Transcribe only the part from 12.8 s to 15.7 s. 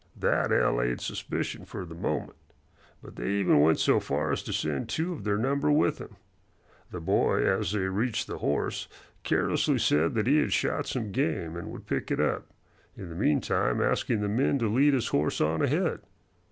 in the meantime asking the men to lead his horse on